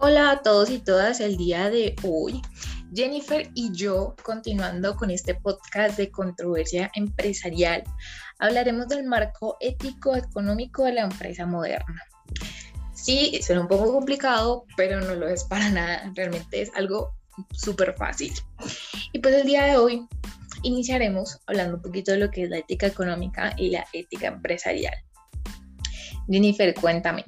[0.00, 2.40] Hola a todos y todas, el día de hoy
[2.94, 7.82] Jennifer y yo, continuando con este podcast de controversia empresarial,
[8.38, 12.00] hablaremos del marco ético económico de la empresa moderna.
[12.94, 17.10] Sí, suena un poco complicado, pero no lo es para nada, realmente es algo
[17.50, 18.32] súper fácil.
[19.12, 20.06] Y pues el día de hoy
[20.62, 24.94] iniciaremos hablando un poquito de lo que es la ética económica y la ética empresarial.
[26.28, 27.24] Jennifer, cuéntame,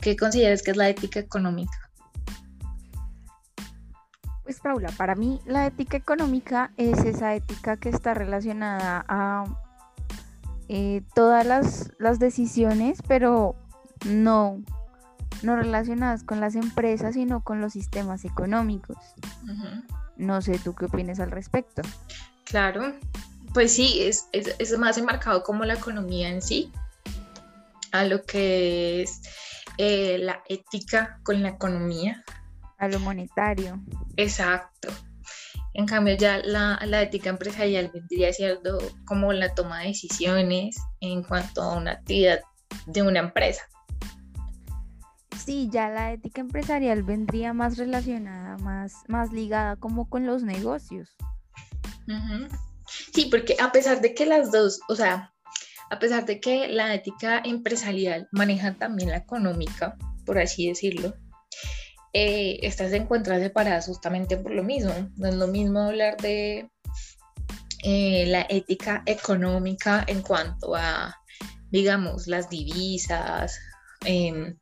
[0.00, 1.90] ¿Qué consideras que es la ética económica?
[4.44, 9.44] Pues Paula, para mí la ética económica es esa ética que está relacionada a
[10.68, 13.56] eh, todas las, decisiones, pero
[14.06, 14.62] no,
[15.42, 18.96] no relacionadas con las empresas, sino con los sistemas económicos.
[20.16, 21.82] No sé, ¿tú qué opinas al respecto?
[22.44, 22.94] Claro,
[23.52, 26.72] pues sí, es, es, es más enmarcado como la economía en sí,
[27.92, 29.22] a lo que es
[29.78, 32.24] eh, la ética con la economía.
[32.78, 33.80] A lo monetario.
[34.16, 34.88] Exacto.
[35.74, 41.22] En cambio, ya la, la, ética empresarial vendría siendo como la toma de decisiones en
[41.22, 42.40] cuanto a una actividad
[42.86, 43.62] de una empresa.
[45.36, 51.16] Sí, ya la ética empresarial vendría más relacionada, más, más ligada como con los negocios.
[53.14, 55.32] Sí, porque a pesar de que las dos, o sea,
[55.90, 61.14] a pesar de que la ética empresarial maneja también la económica, por así decirlo,
[62.12, 64.92] eh, estas se encuentran separadas justamente por lo mismo.
[65.16, 66.70] No es lo mismo hablar de
[67.84, 71.14] eh, la ética económica en cuanto a,
[71.70, 73.58] digamos, las divisas,
[74.04, 74.58] em,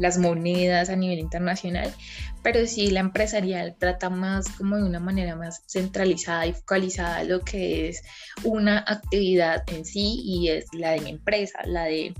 [0.00, 1.94] las monedas a nivel internacional,
[2.42, 7.40] pero sí la empresarial trata más como de una manera más centralizada y focalizada lo
[7.40, 8.02] que es
[8.42, 12.14] una actividad en sí y es la de mi empresa, la de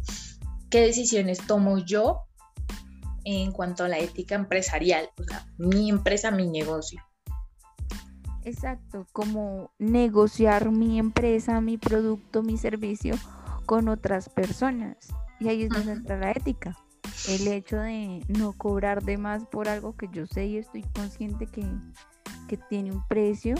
[0.69, 2.21] qué decisiones tomo yo
[3.25, 7.03] en cuanto a la ética empresarial, o sea, mi empresa, mi negocio.
[8.45, 13.15] Exacto, como negociar mi empresa, mi producto, mi servicio
[13.65, 14.97] con otras personas.
[15.39, 16.77] Y ahí es donde entra la ética
[17.29, 21.47] el hecho de no cobrar de más por algo que yo sé y estoy consciente
[21.47, 21.67] que,
[22.69, 23.55] tiene un precio,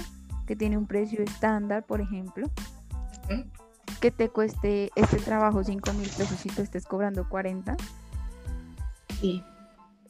[0.47, 2.51] que tiene un precio estándar, por ejemplo,
[4.01, 7.77] que te cueste este trabajo 5 mil pesos y tú estés cobrando 40.
[9.21, 9.45] Sí.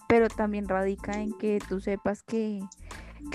[0.09, 2.60] Pero también radica en que tú sepas que,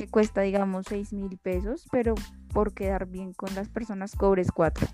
[0.09, 2.15] cuesta, digamos, 6 mil pesos, pero
[2.53, 4.87] por quedar bien con las personas cobres 4.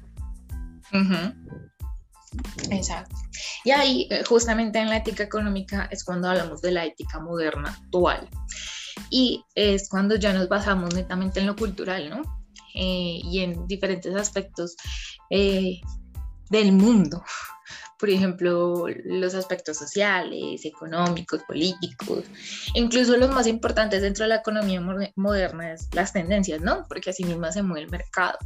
[2.69, 3.15] Exacto.
[3.63, 7.69] Y ahí, eh, justamente en la ética económica, es cuando hablamos de la ética moderna
[7.69, 8.27] actual.
[9.09, 12.21] Y es cuando ya nos basamos netamente en lo cultural, ¿no?
[12.73, 14.75] Eh, y en diferentes aspectos
[15.29, 15.79] eh,
[16.49, 17.23] del mundo.
[17.99, 22.23] Por ejemplo, los aspectos sociales, económicos, políticos,
[22.73, 24.81] incluso los más importantes dentro de la economía
[25.15, 26.83] moderna es las tendencias, ¿no?
[26.87, 28.39] Porque así mismo se mueve el mercado.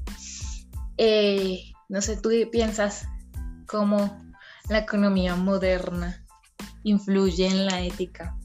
[1.87, 3.07] no sé, ¿tú piensas
[3.65, 4.24] cómo
[4.69, 6.23] la economía moderna
[6.83, 8.37] influye en la ética.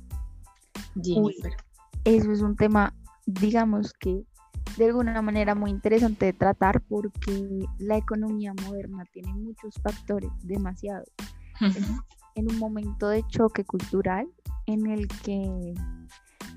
[2.05, 2.95] eso es un tema,
[3.27, 4.25] digamos que
[4.77, 11.09] de alguna manera muy interesante de tratar porque la economía moderna tiene muchos factores, demasiados.
[12.35, 14.27] En un momento de choque cultural
[14.67, 15.75] en el que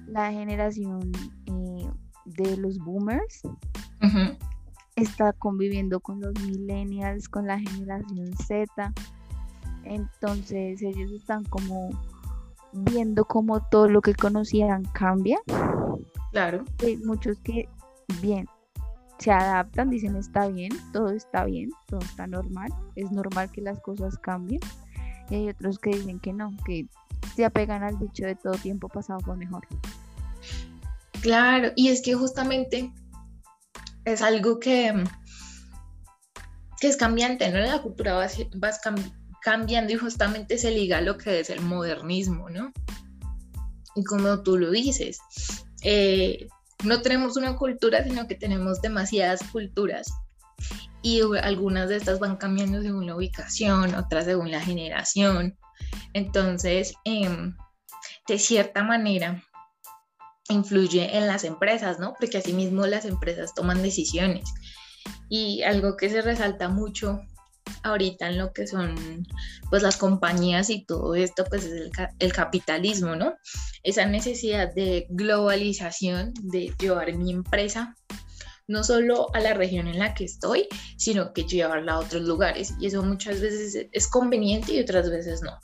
[0.08, 1.12] la generación
[1.48, 1.90] eh,
[2.26, 3.42] de los boomers
[4.96, 8.94] está conviviendo con los millennials, con la generación Z.
[9.84, 11.90] Entonces ellos están como
[12.74, 15.40] viendo cómo todo lo que conocían cambia.
[16.32, 16.64] Claro.
[16.84, 17.70] Hay muchos que,
[18.22, 18.48] bien,
[19.20, 23.80] se adaptan, dicen está bien, todo está bien, todo está normal, es normal que las
[23.82, 24.60] cosas cambien.
[25.30, 26.88] Y hay otros que dicen que no, que
[27.36, 29.66] se apegan al dicho de todo tiempo pasado fue mejor.
[31.22, 32.92] Claro, y es que justamente
[34.04, 35.04] es algo que,
[36.80, 37.60] que es cambiante, ¿no?
[37.60, 38.28] La cultura va,
[39.44, 42.72] cambiando y justamente se liga a lo que es el modernismo, ¿no?
[43.96, 45.20] Y como tú lo dices,
[45.84, 46.48] eh,
[46.84, 50.12] no tenemos una cultura, sino que tenemos demasiadas culturas.
[51.02, 55.58] Y algunas de estas van cambiando según la ubicación, otras según la generación.
[56.14, 57.56] Entonces, em,
[58.28, 59.44] de cierta manera,
[60.50, 62.14] influye en las empresas, ¿no?
[62.18, 64.46] Porque asimismo las empresas toman decisiones.
[65.30, 67.20] Y algo que se resalta mucho
[67.84, 69.28] ahorita en lo que son
[69.70, 71.90] pues las compañías y todo esto pues es
[72.20, 73.36] el, capitalismo, ¿no?
[73.84, 77.96] Esa necesidad de globalización, de llevar mi empresa
[78.68, 80.68] no solo a la región en la que estoy,
[80.98, 82.74] sino que llevarla a otros lugares.
[82.80, 85.60] Y eso muchas veces es conveniente y otras veces no.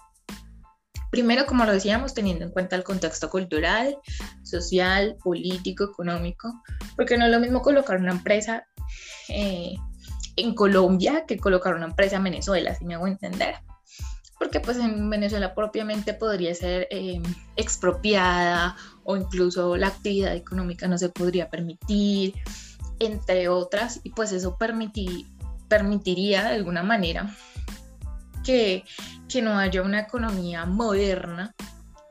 [1.10, 3.98] Primero, como lo decíamos, teniendo en cuenta el contexto cultural,
[4.44, 6.62] social, político, económico,
[6.96, 8.68] porque no es lo mismo colocar una empresa
[9.30, 9.74] eh,
[10.42, 13.56] en Colombia que colocar una empresa en Venezuela, si me hago entender.
[14.38, 17.22] Porque pues en Venezuela propiamente podría ser eh,
[17.58, 22.36] expropiada o incluso la actividad económica no se podría permitir,
[23.00, 27.36] entre otras, y pues eso permitiría de alguna manera
[28.44, 28.84] que,
[29.44, 31.54] no haya una economía moderna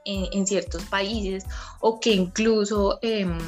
[0.04, 1.44] en, ciertos países
[1.80, 3.38] o que incluso em,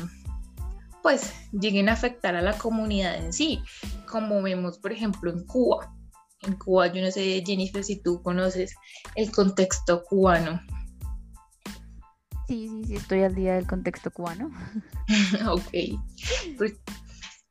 [1.03, 3.63] pues lleguen a afectar a la comunidad en sí,
[4.11, 5.95] como vemos por ejemplo en Cuba.
[6.43, 8.75] En Cuba, yo no sé, Jennifer, si tú conoces
[9.15, 10.61] el contexto cubano.
[12.49, 14.51] Sí, sí, sí, estoy al día del contexto cubano.
[15.49, 15.71] ok.
[16.57, 16.81] Pues,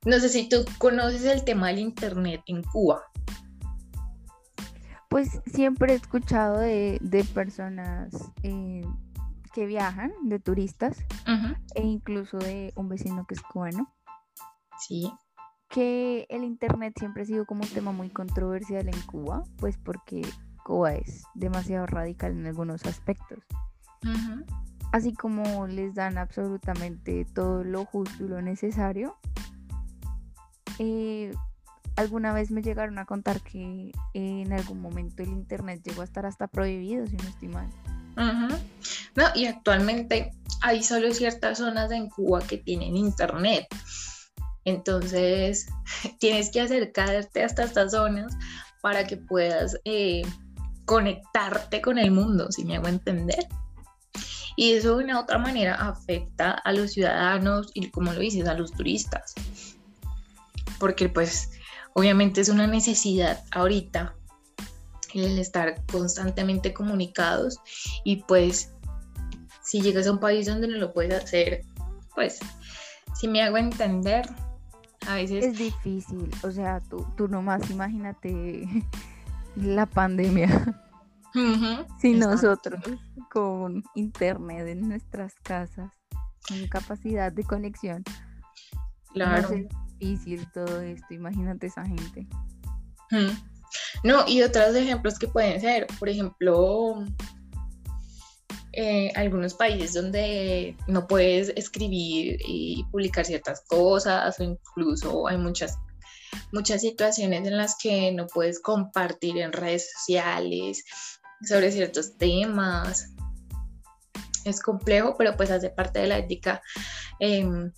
[0.06, 3.04] no sé si tú conoces el tema del Internet en Cuba.
[5.10, 8.14] Pues siempre he escuchado de, personas
[8.44, 8.82] eh,
[9.50, 10.98] que viajan, de turistas,
[11.76, 13.94] e incluso de un vecino que es cubano.
[14.80, 15.12] Sí.
[15.70, 20.22] Que el Internet siempre ha sido como un tema muy controversial en Cuba, pues porque
[20.64, 23.40] Cuba es demasiado radical en algunos aspectos.
[24.92, 29.16] Así como les dan absolutamente todo lo justo y lo necesario,
[30.80, 31.32] eh,
[31.96, 36.26] alguna vez me llegaron a contar que en algún momento el internet llegó a estar
[36.26, 37.70] hasta prohibido, si no estoy mal.
[39.20, 40.32] No, y actualmente
[40.62, 43.68] hay solo ciertas zonas en Cuba que tienen internet.
[44.64, 45.68] Entonces,
[46.20, 48.34] tienes que acercarte hasta estas zonas
[48.82, 50.22] para que puedas eh,
[50.86, 53.46] conectarte con el mundo, si me hago entender.
[54.56, 58.54] Y eso de una otra manera afecta a los ciudadanos y, como lo dices, a
[58.54, 59.36] los turistas.
[60.80, 61.50] Porque pues
[62.00, 64.16] Obviamente es una necesidad ahorita
[65.14, 67.58] el estar constantemente comunicados
[68.06, 68.72] y pues
[69.70, 71.62] si llegas a un país donde no lo puedes hacer,
[72.16, 72.40] pues
[73.16, 74.28] si me hago entender,
[75.08, 75.46] a veces...
[75.46, 78.68] Es difícil, o sea, tú, tú nomás imagínate
[79.56, 80.84] la pandemia.
[82.02, 82.82] sin nosotros
[83.32, 85.92] con internet en nuestras casas,
[86.48, 88.04] con capacidad de conexión.
[89.14, 89.50] Claro
[90.00, 92.28] difícil todo esto, imagínate esa gente.
[94.04, 97.06] No, y otros ejemplos que pueden ser, por ejemplo,
[98.74, 105.78] eh, algunos países donde no puedes escribir y publicar ciertas cosas o incluso hay muchas
[106.52, 110.84] muchas situaciones en las que no puedes compartir en redes sociales
[111.42, 113.10] sobre ciertos temas.
[114.46, 116.62] Es complejo, pero pues hace parte de la ética
[117.20, 117.72] em,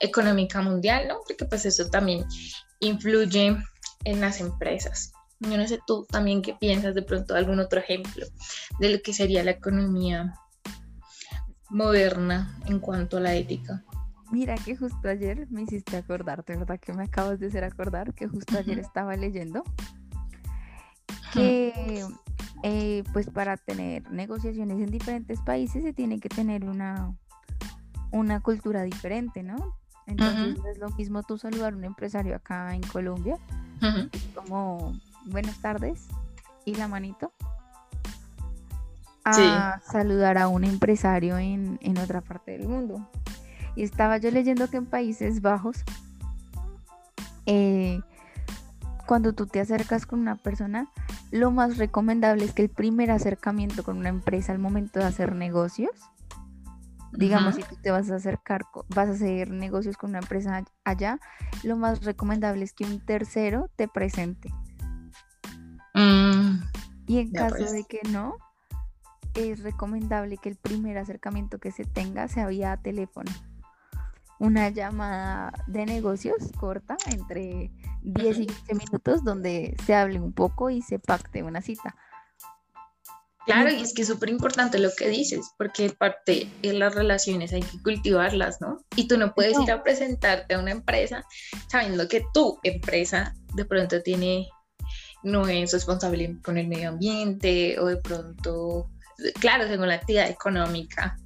[0.00, 1.20] económica mundial, ¿no?
[1.26, 2.24] Porque pues eso también
[2.80, 3.56] influye
[4.04, 5.13] en las empresas.
[5.40, 8.26] Yo no sé tú también qué piensas de pronto algún otro ejemplo
[8.78, 10.34] de lo que sería la economía
[11.70, 13.84] moderna en cuanto a la ética.
[14.30, 18.14] Mira que justo ayer me hiciste acordar, de verdad que me acabas de hacer acordar
[18.14, 19.62] que justo ayer estaba leyendo
[21.32, 22.06] que
[22.62, 27.14] eh, pues para tener negociaciones en diferentes países se tiene que tener una
[28.14, 29.76] una cultura diferente, ¿no?
[30.06, 33.38] Entonces es lo mismo tú saludar a un empresario acá en Colombia,
[34.34, 36.08] como buenas tardes
[36.64, 37.32] y la manito,
[39.24, 43.08] a saludar a un empresario en, otra parte del mundo.
[43.76, 45.84] Y estaba yo leyendo que en Países Bajos,
[47.46, 48.00] eh,
[49.06, 50.88] cuando tú te acercas con una persona,
[51.30, 55.34] lo más recomendable es que el primer acercamiento con una empresa al momento de hacer
[55.34, 55.90] negocios
[57.16, 61.20] Digamos, si tú te vas a acercar, vas a hacer negocios con una empresa allá,
[61.62, 64.52] lo más recomendable es que un tercero te presente.
[65.94, 66.62] Mm,
[67.06, 67.86] y en caso de pues.
[67.88, 68.36] que no,
[69.34, 73.30] es recomendable que el primer acercamiento que se tenga sea vía teléfono.
[74.38, 77.70] Una llamada de negocios corta, entre
[78.02, 81.94] 10 y 15 minutos, donde se hable un poco y se pacte una cita.
[83.46, 87.52] Claro, y es que es súper importante lo que dices, porque parte de las relaciones
[87.52, 88.78] hay que cultivarlas, ¿no?
[88.96, 91.24] Y tú no puedes ir a presentarte a una empresa
[91.68, 94.48] sabiendo que tu empresa de pronto tiene,
[95.24, 98.90] no es responsable con el medio ambiente o de pronto,
[99.40, 101.18] claro, según la actividad económica.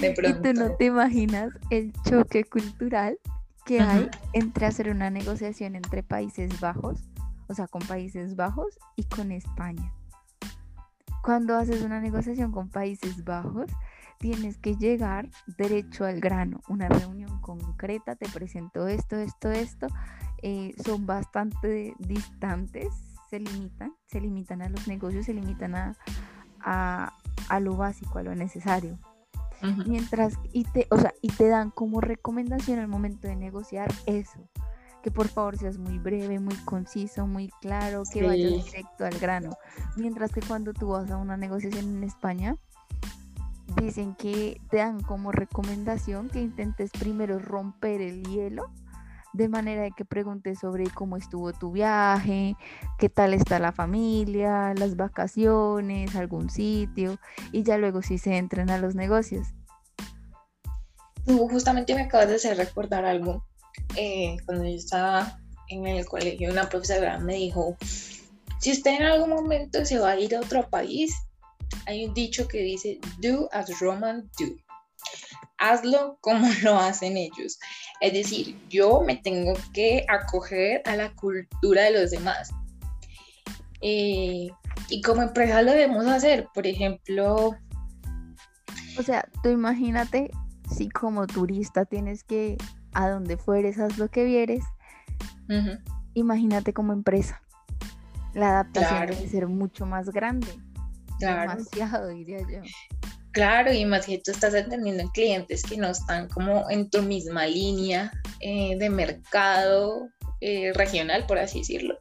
[0.00, 0.48] De pronto.
[0.48, 3.18] Y tú no te imaginas el choque cultural
[3.64, 7.00] que hay entre hacer una negociación entre Países Bajos,
[7.48, 9.92] o sea, con Países Bajos y con España
[11.26, 13.68] cuando haces una negociación con Países Bajos,
[14.20, 15.28] tienes que llegar
[15.58, 19.88] derecho al grano, una reunión concreta, te presento esto, esto, esto,
[20.40, 22.86] eh, son bastante distantes,
[23.30, 25.96] se limitan, se limitan a los negocios, se limitan a,
[26.60, 27.12] a,
[27.48, 28.98] a lo básico, a lo necesario.
[29.86, 34.48] Mientras, y te, o sea, y te dan como recomendación al momento de negociar eso,
[35.02, 39.56] que por favor seas muy breve, muy conciso, muy claro, que vayas directo al grano.
[39.96, 42.56] Mientras que cuando tú vas a una negociación en España,
[43.80, 48.70] dicen que te dan como recomendación que intentes primero romper el hielo
[49.36, 52.56] de manera de que preguntes sobre cómo estuvo tu viaje,
[52.98, 57.18] qué tal está la familia, las vacaciones, algún sitio,
[57.52, 59.48] y ya luego sí se entren a los negocios.
[61.24, 63.44] Tú justamente me acabas de hacer recordar algo.
[63.96, 65.38] Eh, cuando yo estaba
[65.68, 67.76] en el colegio, una profesora me dijo,
[68.60, 71.14] si usted en algún momento se va a ir a otro país,
[71.86, 74.56] hay un dicho que dice, do as Romans do
[75.58, 77.58] hazlo como lo hacen ellos.
[78.00, 82.50] Es decir, yo me tengo que acoger a la cultura de los demás.
[83.80, 84.48] Eh,
[84.88, 87.56] y como empresa lo debemos hacer, por ejemplo...
[88.98, 90.30] O sea, tú imagínate
[90.74, 92.56] si como turista tienes que
[92.92, 94.64] a donde fueres, haz lo que vieres.
[96.14, 97.42] Imagínate como empresa.
[98.32, 100.48] La adaptación debe ser mucho más grande.
[101.20, 102.62] Demasiado, diría yo.
[103.36, 107.02] Claro, y más que tú estás atendiendo en clientes que no están como en tu
[107.02, 110.08] misma línea eh, de mercado
[110.40, 111.98] eh, regional, por así decirlo.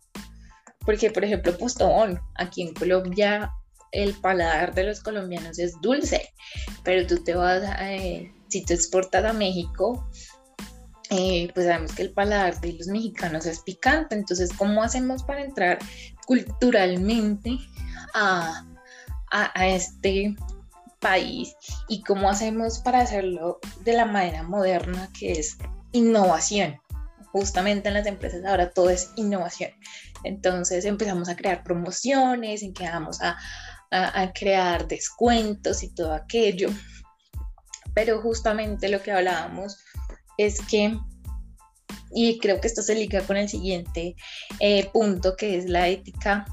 [0.86, 3.52] Porque, por ejemplo, Postobón, aquí en Colombia,
[3.92, 6.30] el paladar de los colombianos es dulce,
[6.86, 10.10] pero tú te vas, eh, si te exportas a México,
[11.10, 14.16] pues sabemos que el paladar de los mexicanos es picante.
[14.16, 15.80] Entonces, ¿cómo hacemos para entrar
[16.26, 17.58] culturalmente
[18.14, 18.66] a,
[19.32, 20.34] a este
[21.06, 21.56] país
[21.88, 25.56] y cómo hacemos para hacerlo de la manera moderna que es
[25.92, 26.82] innovación.
[27.32, 29.70] Justamente en las empresas ahora todo es innovación.
[30.24, 33.38] Entonces empezamos a crear promociones, en que vamos a,
[33.92, 36.70] a crear descuentos y todo aquello.
[37.94, 39.78] Pero justamente lo que hablábamos
[40.40, 40.98] es que
[42.12, 44.16] y creo que esto se liga con el siguiente
[44.60, 46.46] eh, punto que es la ética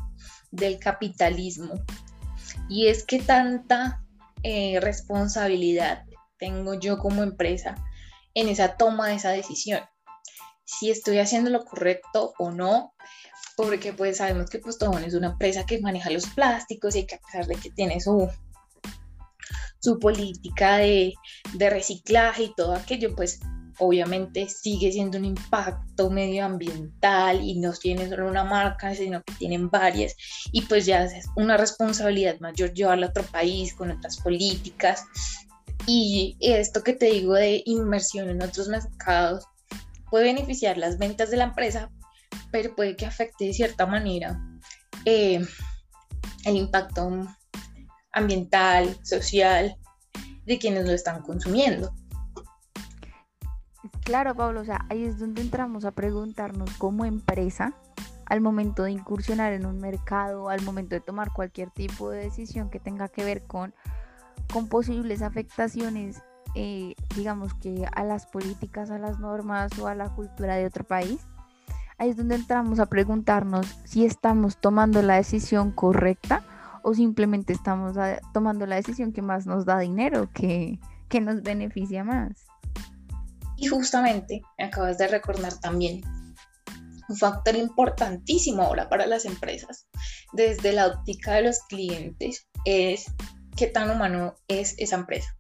[0.50, 1.73] del capitalismo.
[2.68, 4.01] Y es que tanta
[4.43, 6.05] eh, responsabilidad
[6.39, 7.77] tengo yo como empresa
[8.35, 9.81] en esa toma de esa decisión?
[10.65, 12.95] Si estoy haciendo lo correcto o no,
[13.57, 17.21] porque pues sabemos que Postobón es una empresa que maneja los plásticos y que a
[17.21, 18.31] pesar de que tiene su,
[19.81, 21.15] su política de,
[21.55, 23.41] de reciclaje y todo aquello, pues
[23.79, 29.71] obviamente sigue siendo un impacto medioambiental y no tiene solo una marca, sino que tienen
[29.71, 30.14] varias
[30.52, 35.05] y pues ya es una responsabilidad mayor llevarla a otro país con otras políticas.
[35.87, 39.45] Y esto que te digo de inmersión en otros mercados
[40.11, 41.91] puede beneficiar las ventas de la empresa,
[42.50, 44.41] pero puede que afecte de cierta manera
[45.05, 45.45] eh,
[46.45, 47.26] el impacto
[48.12, 49.76] ambiental, social
[50.45, 51.95] de quienes lo están consumiendo.
[54.12, 57.73] Claro, Pablo, o sea, ahí es donde entramos a preguntarnos como empresa,
[58.26, 62.69] al momento de incursionar en un mercado, al momento de tomar cualquier tipo de decisión
[62.69, 63.73] que tenga que ver con,
[64.69, 66.23] posibles afectaciones,
[66.54, 70.85] eh, digamos que a las políticas, a las normas o a la cultura de otro
[70.85, 71.26] país.
[71.97, 76.42] Ahí es donde entramos a preguntarnos si estamos tomando la decisión correcta
[76.83, 80.78] o simplemente estamos ah, tomando la decisión que más nos da dinero, que
[81.19, 82.52] nos beneficia más.
[83.62, 86.00] Y justamente me acabas de recordar también
[87.09, 89.87] un factor importantísimo ahora para las empresas,
[90.33, 93.04] desde la óptica de los clientes, es
[93.57, 95.37] qué tan humano es esa empresa.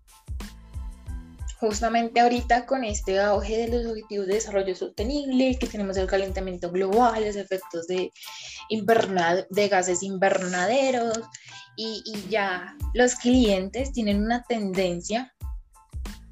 [1.58, 6.70] Justamente ahorita con este auge de los objetivos de desarrollo sostenible, que tenemos el calentamiento
[6.70, 8.12] global, los efectos de,
[9.50, 11.18] de gases invernaderos,
[11.74, 15.34] y ya los clientes tienen una tendencia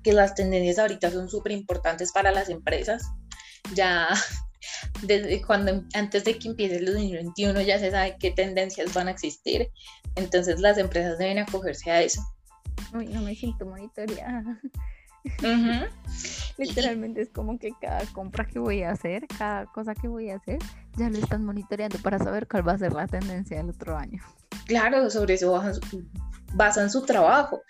[0.03, 3.03] que las tendencias ahorita son súper importantes para las empresas.
[3.75, 4.09] Ya
[5.03, 9.13] desde cuando antes de que empiece el 2021 ya se sabe qué tendencias van a
[9.13, 9.71] existir.
[10.17, 12.23] Entonces las empresas deben acogerse a eso.
[12.95, 14.61] Uy, no me siento monitoreada.
[16.59, 20.37] Literalmente es como que cada compra que voy a hacer, cada cosa que voy a
[20.37, 20.59] hacer,
[20.97, 24.23] ya lo están monitoreando para saber cuál va a ser la tendencia del otro año.
[24.67, 25.61] Claro, sobre eso
[26.55, 27.63] basan su trabajo.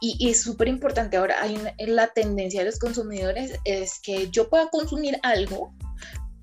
[0.00, 4.68] Y, es súper importante ahora, hay la tendencia de los consumidores es que yo pueda
[4.68, 5.72] consumir algo,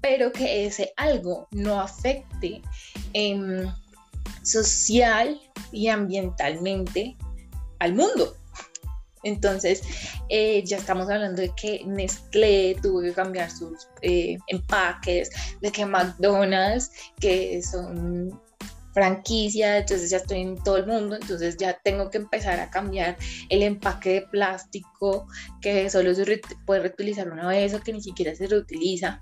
[0.01, 2.61] pero que ese algo no afecte
[3.13, 3.69] em,
[4.43, 5.39] social
[5.71, 7.17] y ambientalmente
[7.79, 8.35] al mundo.
[9.23, 9.81] Entonces,
[10.29, 15.29] eh, ya estamos hablando de que Nestlé tuvo que cambiar sus eh, empaques,
[15.59, 18.39] de que McDonald's, que son
[18.99, 23.17] franquicia, entonces ya estoy en todo el mundo, entonces ya tengo que empezar a cambiar
[23.47, 25.25] el empaque de plástico
[25.61, 29.21] que solo se puede reutilizar una vez o que ni siquiera se reutiliza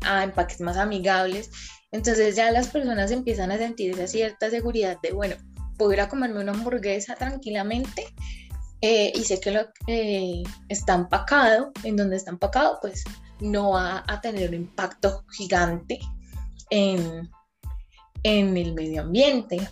[0.00, 1.50] a empaques más amigables.
[1.92, 5.36] Entonces ya las personas empiezan a sentir esa cierta seguridad de, bueno,
[5.78, 8.04] puedo ir comerme una hamburguesa tranquilamente
[8.80, 13.04] eh, y sé que lo que está empacado, en donde está empacado, pues
[13.40, 16.00] no va a tener un impacto gigante
[16.70, 17.30] en,
[18.26, 19.68] en el medio ambiente.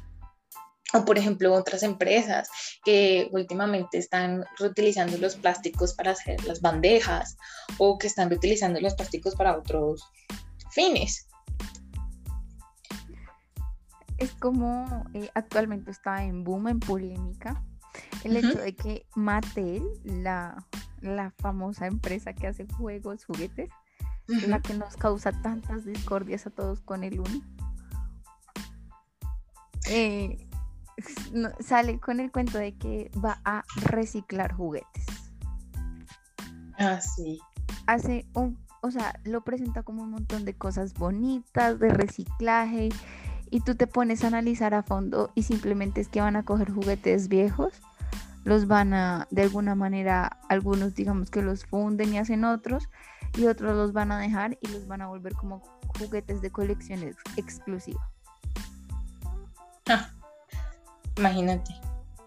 [0.92, 2.48] O por ejemplo otras empresas
[2.84, 7.36] que últimamente están reutilizando los plásticos para hacer las bandejas
[7.78, 10.08] o que están reutilizando los plásticos para otros
[10.70, 11.26] fines.
[14.18, 17.60] Es como eh, actualmente está en boom, en polémica,
[18.22, 20.56] el hecho de que Mattel, la,
[21.00, 23.70] la, famosa empresa que hace juegos, juguetes,
[24.46, 27.42] la que nos causa tantas discordias a todos con el uno,
[29.88, 30.46] eh,
[31.60, 35.06] sale con el cuento de que va a reciclar juguetes.
[36.78, 37.38] Ah, sí.
[37.86, 42.90] Hace un, o sea, lo presenta como un montón de cosas bonitas, de reciclaje,
[43.50, 46.72] y tú te pones a analizar a fondo y simplemente es que van a coger
[46.72, 47.72] juguetes viejos,
[48.44, 52.88] los van a, de alguna manera, algunos digamos que los funden y hacen otros,
[53.36, 55.62] y otros los van a dejar y los van a volver como
[55.98, 58.13] juguetes de colecciones exclusivas.
[61.16, 61.72] Imagínate.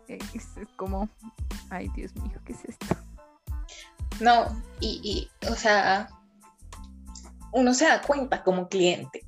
[0.07, 1.09] Eh, es, como,
[1.69, 2.95] ay Dios mío, ¿qué es esto?
[4.19, 6.09] No, y, y, o sea,
[7.51, 9.27] uno se da cuenta como cliente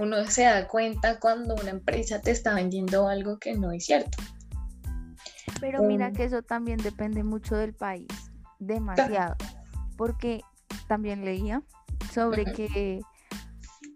[0.00, 4.16] uno se da cuenta cuando una empresa te está vendiendo algo que no es cierto.
[5.60, 8.08] Pero mira um, que eso también depende mucho del país,
[8.58, 9.36] demasiado,
[9.98, 10.40] porque
[10.88, 11.62] también leía
[12.12, 13.02] sobre que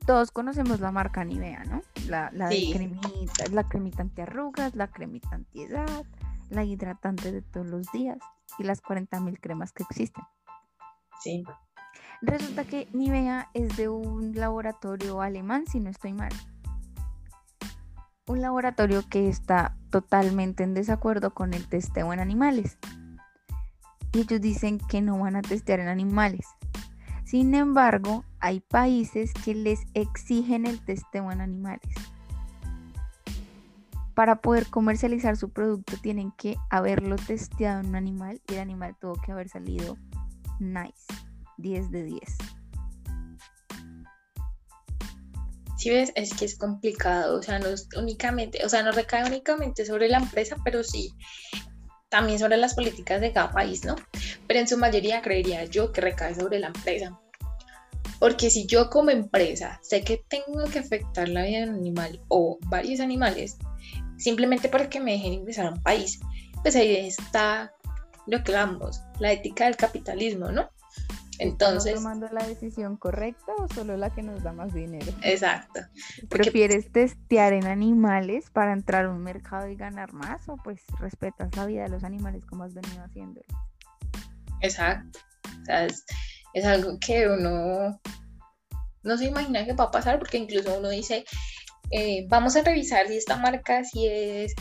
[0.07, 1.81] todos conocemos la marca Nivea, ¿no?
[2.09, 6.05] La, la cremita, la cremita antiarrugas, la cremita antiedad,
[6.51, 8.19] la hidratante de todos los días
[8.59, 10.25] y las 40.000 cremas que existen.
[11.21, 11.45] Sí.
[12.21, 16.33] Resulta que Nivea es de un laboratorio alemán, si no estoy mal.
[18.27, 22.79] Un laboratorio que está totalmente en desacuerdo con el testeo en animales.
[24.13, 26.47] Y ellos dicen que no van a testear en animales.
[27.25, 31.95] Sin embargo, hay países que les exigen el testeo en animales.
[34.15, 38.95] Para poder comercializar su producto tienen que haberlo testeado en un animal y el animal
[39.01, 39.97] tuvo que haber salido
[40.61, 41.05] nice.
[41.57, 42.21] 10 de 10.
[45.77, 49.25] Si ves, es que es complicado, o sea, no es únicamente, o sea, no recae
[49.25, 51.13] únicamente sobre la empresa, pero sí
[52.15, 53.97] también sobre las políticas de cada país, ¿no?
[54.47, 57.19] Pero en su mayoría creería yo que recae sobre la empresa.
[58.21, 62.21] Porque si yo como empresa sé que tengo que afectar la vida de un animal
[62.29, 63.57] o varios animales,
[64.17, 66.21] simplemente porque me dejen ingresar a un país,
[66.63, 67.73] pues ahí está
[68.29, 70.71] lo que hablamos, la ética del capitalismo, ¿no?
[71.39, 71.95] Entonces.
[71.95, 75.13] tomando la decisión correcta o solo la que nos da más dinero?
[75.23, 75.81] Exacto.
[76.29, 81.55] ¿Prefieres testear en animales para entrar a un mercado y ganar más o pues respetas
[81.57, 83.41] la vida de los animales como has venido haciendo?
[84.61, 85.19] Exacto.
[85.63, 88.01] O sea, es, algo que uno
[89.03, 91.25] no se imagina que va a pasar porque incluso uno dice,
[91.91, 94.55] eh, vamos a revisar si esta marca si es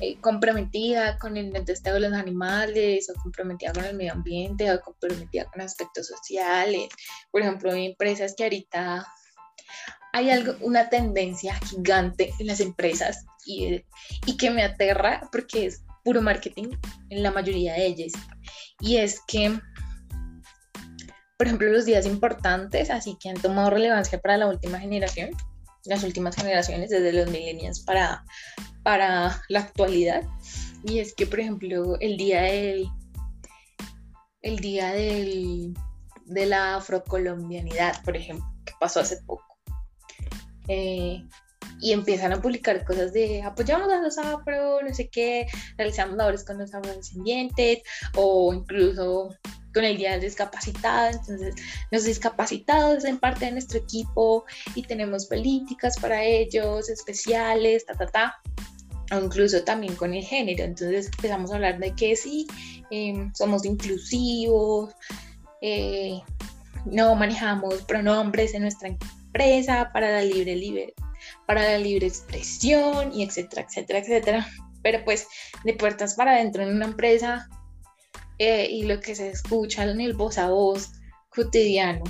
[0.00, 4.80] eh, comprometida con el testeo de los animales o comprometida con el medio ambiente o
[4.80, 6.88] comprometida con aspectos sociales.
[7.30, 9.06] Por ejemplo, hay empresas que ahorita
[10.12, 13.84] hay algo, una tendencia gigante en las empresas y,
[14.26, 16.70] y que me aterra porque es puro marketing
[17.10, 18.12] en la mayoría de ellas.
[18.80, 19.58] Y es que,
[21.36, 25.30] por ejemplo, los días importantes, así que han tomado relevancia para la última generación,
[25.84, 28.24] las últimas generaciones, desde los millennials para,
[28.82, 30.22] para la actualidad.
[30.84, 32.88] Y es que, por ejemplo, el día del,
[34.42, 35.74] el día del,
[36.26, 39.44] de la afrocolombianidad, por ejemplo, que pasó hace poco.
[40.68, 41.22] Eh,
[41.80, 45.46] y empiezan a publicar cosas de apoyamos a los afro, no sé qué,
[45.76, 47.82] realizamos labores con los afrodescendientes
[48.16, 49.34] o incluso
[49.72, 51.54] con el día del discapacitado, entonces
[51.90, 58.06] los discapacitados hacen parte de nuestro equipo y tenemos políticas para ellos especiales, ta, ta,
[58.06, 58.40] ta
[59.12, 60.64] o incluso también con el género.
[60.64, 62.46] Entonces empezamos a hablar de que sí,
[62.90, 64.94] em, somos inclusivos,
[65.60, 66.20] eh,
[66.86, 70.94] no manejamos pronombres en nuestra empresa para la libre, libre,
[71.46, 74.48] para la libre expresión y etcétera, etcétera, etcétera.
[74.82, 75.26] Pero pues
[75.64, 77.48] de puertas para adentro en una empresa
[78.38, 80.92] eh, y lo que se escucha en el voz a voz
[81.30, 82.04] cotidiano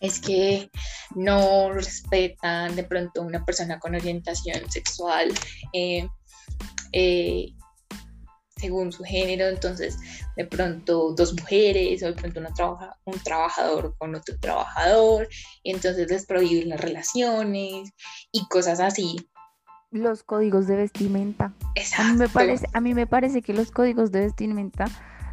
[0.00, 0.70] es que
[1.14, 5.32] no respetan de pronto una persona con orientación sexual
[5.72, 6.06] eh,
[6.92, 7.52] eh,
[8.56, 9.98] según su género, entonces
[10.36, 15.28] de pronto dos mujeres o de pronto una trabaja, un trabajador con otro trabajador,
[15.62, 17.90] y entonces les prohíben las relaciones
[18.32, 19.16] y cosas así.
[19.90, 21.52] Los códigos de vestimenta.
[21.74, 22.02] Exacto.
[22.02, 24.86] A mí me parece, a mí me parece que los códigos de vestimenta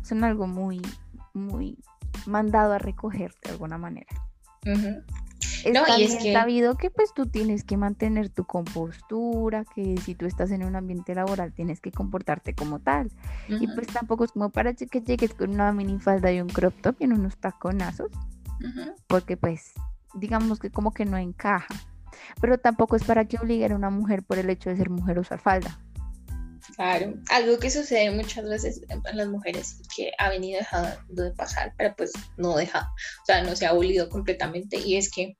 [0.03, 0.81] son algo muy,
[1.33, 1.77] muy
[2.25, 4.07] mandado a recoger de alguna manera.
[5.71, 6.33] No, y es que...
[6.33, 10.75] sabido que pues tú tienes que mantener tu compostura, que si tú estás en un
[10.75, 13.11] ambiente laboral tienes que comportarte como tal.
[13.47, 16.95] Y pues tampoco es como para que llegues con una minifalda y un crop top
[16.99, 18.11] y en unos taconazos,
[19.07, 19.73] porque pues
[20.13, 21.73] digamos que como que no encaja.
[22.39, 25.17] Pero tampoco es para que obliguen a una mujer por el hecho de ser mujer
[25.17, 25.79] a usar falda.
[26.75, 31.31] Claro, algo que sucede muchas veces en las mujeres y que ha venido dejando de
[31.31, 32.89] pasar, pero pues no deja,
[33.21, 35.35] o sea, no se ha abolido completamente y es que,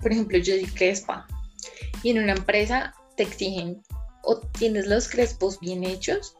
[0.00, 1.26] por ejemplo, yo soy crespa
[2.02, 3.82] y en una empresa te exigen
[4.22, 6.36] o tienes los crespos bien hechos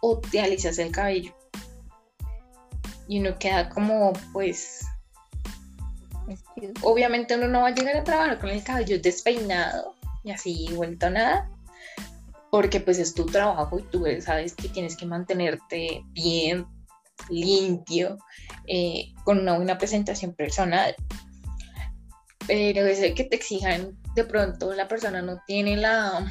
[0.00, 1.34] o te alisas el cabello.
[3.08, 4.86] Y uno queda como, pues,
[6.82, 9.94] obviamente uno no va a llegar a trabajar con el cabello despeinado
[10.24, 11.50] y así vuelto a nada
[12.50, 16.66] porque pues es tu trabajo y tú sabes que tienes que mantenerte bien,
[17.28, 18.18] limpio,
[18.66, 20.94] eh, con una buena presentación personal.
[22.48, 26.28] Pero es que te exijan, de pronto la persona no tiene la,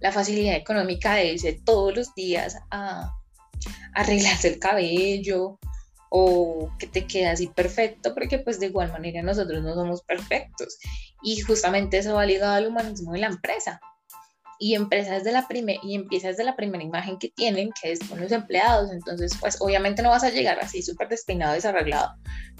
[0.00, 3.10] la facilidad económica de irse todos los días a,
[3.94, 5.58] arreglarse el cabello
[6.10, 10.78] o que te quede así perfecto, porque pues de igual manera nosotros no somos perfectos.
[11.22, 13.80] Y justamente eso va ligado al humanismo de la empresa
[14.60, 17.98] y empresas de la primera y empiezas de la primera imagen que tienen, que es
[18.00, 22.14] con los empleados, entonces pues obviamente no vas a llegar así súper despeinado, desarreglado,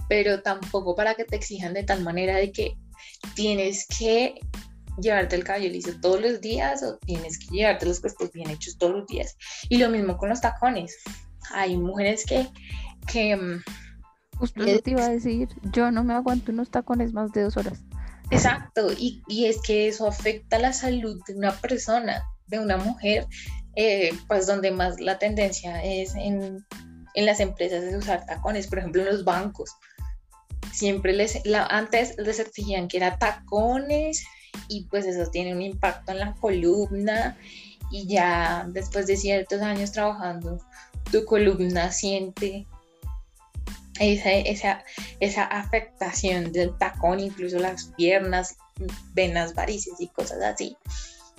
[0.08, 2.74] pero tampoco para que te exijan de tal manera de que
[3.34, 4.34] tienes que
[4.98, 8.78] llevarte el cabello liso todos los días o tienes que llevarte los cuerpos bien hechos
[8.78, 9.36] todos los días.
[9.68, 10.96] Y lo mismo con los tacones.
[11.52, 12.48] Hay mujeres que...
[13.10, 13.62] que mm,
[14.38, 17.84] Justo te iba a decir, yo no me aguanto unos tacones más de dos horas.
[18.30, 23.26] Exacto, y, es que eso afecta la salud de una persona, de una mujer,
[23.76, 26.64] eh, pues donde más la tendencia es en,
[27.16, 29.70] las empresas de usar tacones, por ejemplo en los bancos.
[30.72, 34.24] Siempre les, antes les exigían que era tacones
[34.68, 37.36] y pues eso tiene un impacto en la columna
[37.90, 40.58] y ya después de ciertos años trabajando,
[41.10, 42.66] tu columna siente
[44.00, 44.84] esa,
[45.20, 48.56] esa, afectación del tacón, incluso las piernas,
[49.12, 50.76] venas, varices y cosas así.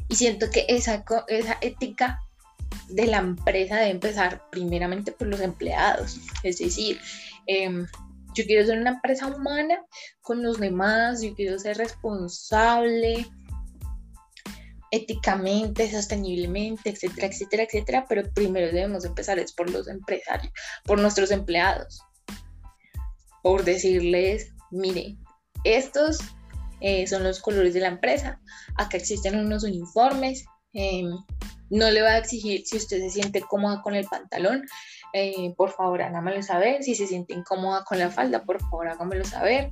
[0.08, 2.22] Y siento que esa, esa ética
[2.90, 6.20] de la empresa debe empezar primeramente por los empleados.
[6.44, 7.00] Es decir,
[7.48, 7.88] em,
[8.36, 9.84] yo quiero ser una empresa humana
[10.22, 13.26] con los demás, yo quiero ser responsable
[14.92, 21.32] éticamente, sosteniblemente, etcétera, etcétera, etcétera, pero primero debemos empezar es por los empresarios, por nuestros
[21.32, 22.04] empleados
[23.42, 25.18] por decirles, mire,
[25.64, 26.20] estos
[26.80, 28.40] eh, son los colores de la empresa,
[28.76, 31.10] acá existen unos uniformes, em,
[31.70, 34.66] no le va a exigir si usted se siente cómoda con el pantalón,
[35.14, 39.26] eh, por favor hágamelo saber, si se siente incómoda con la falda, por favor hágamelo
[39.26, 39.72] saber.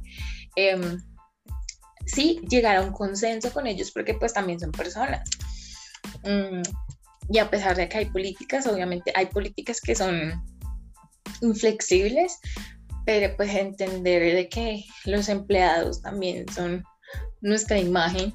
[0.55, 0.97] Em,
[2.05, 5.29] sí, llegar a un consenso con ellos porque pues también son personas.
[6.23, 6.62] Mm,
[7.29, 10.43] y a pesar de que hay políticas, obviamente hay políticas que son
[11.41, 12.39] inflexibles,
[13.10, 16.84] pero pues entender de que los empleados también son
[17.41, 18.32] nuestra imagen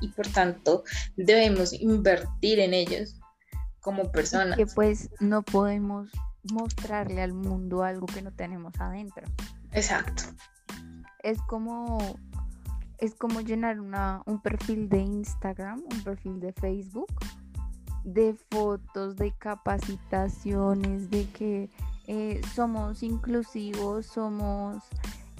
[0.00, 0.82] y por tanto
[1.16, 3.20] debemos invertir en ellos
[3.78, 4.56] como personas.
[4.56, 6.10] Que pues no podemos
[6.42, 9.22] mostrarle al mundo algo que no tenemos adentro.
[9.70, 10.24] Exacto.
[11.22, 12.18] Es como
[12.98, 17.14] es como llenar una, un perfil de Instagram, un perfil de Facebook,
[18.02, 21.70] de fotos, de capacitaciones, de que
[22.06, 24.82] eh, somos inclusivos, somos,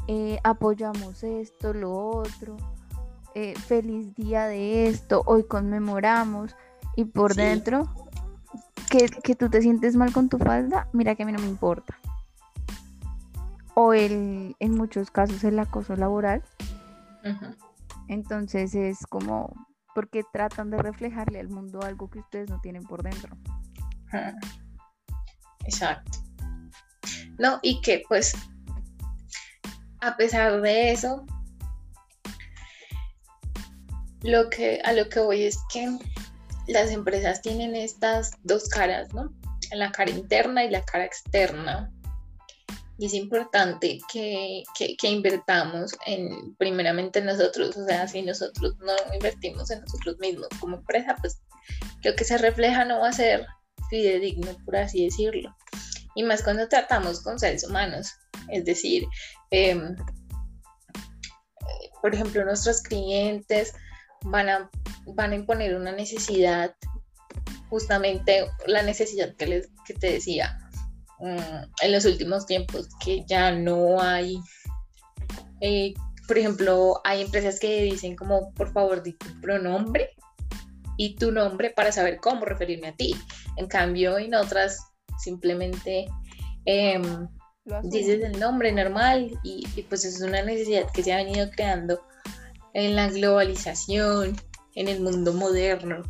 [0.09, 2.57] eh, apoyamos esto, lo otro,
[3.35, 6.57] eh, feliz día de esto, hoy conmemoramos
[6.96, 7.88] y por dentro
[8.90, 11.98] que, tú te sientes mal con tu falda, mira que a mí no me importa.
[13.74, 16.42] O el, en muchos casos el acoso laboral.
[18.09, 19.52] Entonces es como
[19.94, 23.37] porque tratan de reflejarle al mundo algo que ustedes no tienen por dentro.
[25.64, 26.25] Exacto.
[27.38, 27.59] ¿No?
[27.62, 28.35] Y que pues
[30.01, 31.27] a pesar de eso,
[34.22, 35.99] lo que, a lo que voy es que
[36.68, 39.33] las empresas tienen estas dos caras, ¿no?
[39.72, 41.92] La cara interna y la cara externa.
[42.99, 49.14] Y es importante que, que, invertamos en, primeramente en nosotros, o sea, si nosotros no
[49.14, 51.42] invertimos en nosotros mismos como empresa, pues
[52.03, 53.46] lo que se refleja no va a ser
[53.90, 55.55] fidedigno, por así decirlo.
[56.16, 58.12] Y más cuando tratamos con seres humanos,
[58.50, 59.05] es decir,
[59.50, 59.94] em,
[62.02, 63.72] por ejemplo, nuestros clientes
[64.22, 64.70] van a,
[65.14, 66.74] van a imponer una necesidad,
[67.68, 70.59] justamente la necesidad que, les, que te decía,
[71.18, 74.38] Mm, en los últimos tiempos, que ya no hay,
[75.61, 75.94] eh,
[76.29, 80.11] por ejemplo, hay empresas que dicen como, por favor, di tu pronombre
[80.98, 83.14] y tu nombre para saber cómo referirme a ti.
[83.57, 84.79] En cambio, en otras
[85.18, 86.07] simplemente
[86.64, 87.29] em,
[87.85, 92.00] dices el nombre normal y, y pues es una necesidad que se ha venido creando
[92.74, 94.37] en la globalización,
[94.74, 96.02] en el mundo moderno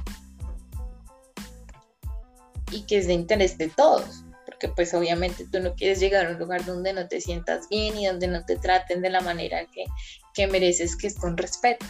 [2.73, 6.31] y que es de interés de todos porque pues obviamente tú no quieres llegar a
[6.31, 9.67] un lugar donde no te sientas bien y donde no te traten de la manera
[9.67, 9.85] que,
[10.33, 11.85] que mereces, que es con respeto.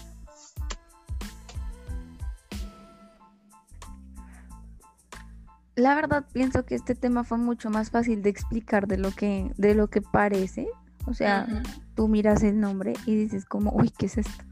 [5.76, 9.52] La verdad pienso que este tema fue mucho más fácil de explicar de lo que,
[9.58, 10.66] de lo que parece.
[11.06, 11.46] O sea,
[11.94, 14.44] tú miras el nombre y dices como, uy, ¿qué es esto?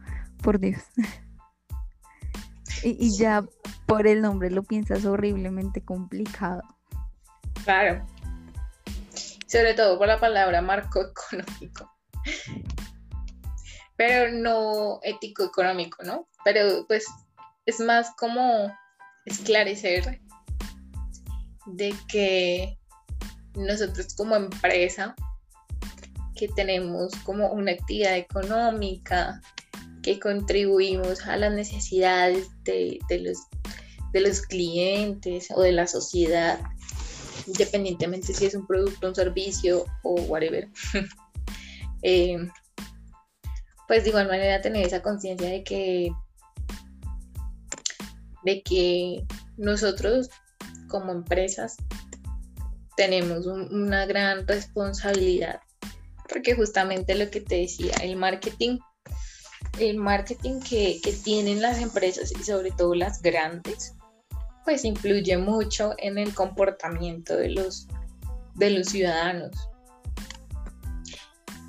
[0.42, 0.82] Por Dios.
[2.84, 3.42] y, y ya
[3.86, 6.62] por el nombre lo piensas horriblemente complicado.
[7.64, 8.06] Claro.
[9.46, 11.90] Sobre todo por la palabra marco económico.
[13.96, 16.28] Pero no ético económico, ¿no?
[16.44, 17.06] Pero pues
[17.64, 18.70] es más como
[19.24, 20.20] esclarecer
[21.66, 22.78] de que
[23.54, 25.14] nosotros como empresa
[26.34, 29.40] que tenemos como una actividad económica,
[30.02, 33.38] que contribuimos a las necesidades de, los,
[34.12, 36.60] de los clientes o de la sociedad,
[37.46, 40.68] independientemente si es un producto, un servicio o whatever.
[42.06, 42.36] Eh,
[43.88, 46.12] pues de igual manera tener esa conciencia de que
[48.44, 49.24] de que
[49.56, 50.28] nosotros
[50.94, 51.76] como empresas
[52.96, 55.60] tenemos una gran responsabilidad
[56.28, 58.78] porque justamente lo que te decía el marketing
[59.80, 63.94] el marketing que, que tienen las empresas y sobre todo las grandes
[64.64, 67.88] pues influye mucho en el comportamiento de los,
[68.54, 69.50] de los ciudadanos.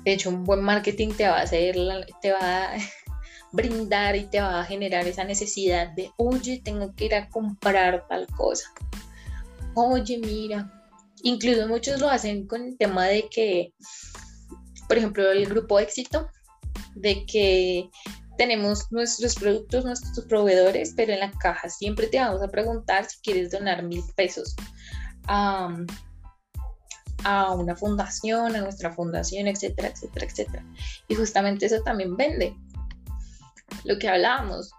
[0.04, 1.76] De hecho, un buen marketing te va a hacer,
[2.22, 2.76] te va a
[3.52, 8.06] brindar y te va a generar esa necesidad de, oye, tengo que ir a comprar
[8.08, 8.70] tal cosa.
[9.78, 10.72] Oye, mira.
[11.22, 13.74] Incluso muchos lo hacen con el tema de que,
[14.88, 16.30] por ejemplo, el grupo éxito,
[16.94, 17.90] de que
[18.38, 23.20] tenemos nuestros productos, nuestros proveedores, pero en la caja siempre te vamos a preguntar si
[23.20, 24.56] quieres donar mil pesos
[25.26, 25.76] a,
[27.54, 30.64] una fundación, a nuestra fundación, etcétera, etcétera, etcétera.
[31.08, 32.56] Y justamente eso también vende.
[33.84, 34.70] Lo que hablábamos,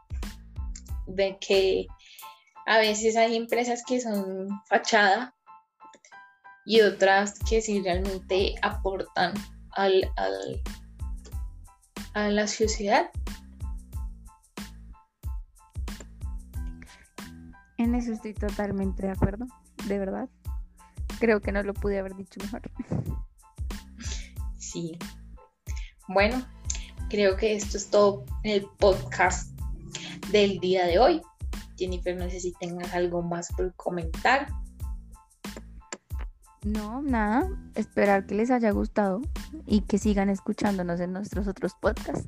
[1.05, 1.85] de que
[2.67, 5.33] a veces hay empresas que son fachada
[6.65, 9.33] y otras que sí realmente aportan
[9.71, 10.61] al, al,
[12.13, 13.09] a la sociedad
[17.77, 19.45] En eso estoy totalmente de acuerdo,
[19.85, 20.27] de verdad.
[21.19, 22.63] Creo que no lo pude haber dicho mejor.
[24.57, 24.97] Sí.
[26.07, 26.43] Bueno,
[27.09, 29.51] creo que esto es todo en el podcast
[30.31, 31.21] del día de hoy.
[31.77, 34.47] Jennifer, no sé si tengas algo más por comentar.
[36.63, 37.49] No, nada.
[37.75, 39.21] Esperar que les haya gustado
[39.65, 42.27] y que sigan escuchándonos en nuestros otros podcasts.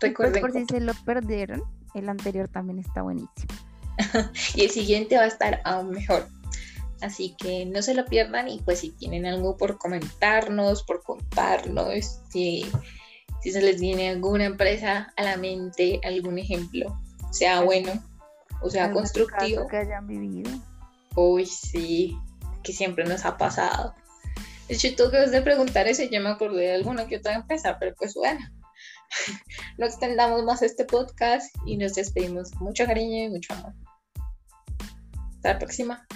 [0.00, 0.40] Recuerden.
[0.40, 1.62] por si se lo perdieron,
[1.94, 3.54] el anterior también está buenísimo.
[4.54, 6.28] y el siguiente va a estar aún mejor.
[7.00, 12.20] Así que no se lo pierdan y pues si tienen algo por comentarnos, por contarnos,
[12.30, 12.66] si,
[13.40, 16.98] si se les viene alguna empresa a la mente, algún ejemplo,
[17.30, 17.92] sea bueno
[18.60, 19.66] o sea constructivo.
[19.68, 20.50] que hayan vivido.
[21.14, 22.18] Uy, sí,
[22.62, 23.94] que siempre nos ha pasado.
[24.68, 27.78] De hecho, tú que de preguntar eso, yo me acordé de alguna que otra empresa,
[27.78, 28.40] pero pues bueno,
[29.78, 33.72] no extendamos más este podcast y nos despedimos con mucho cariño y mucho amor.
[35.36, 36.06] Hasta la próxima.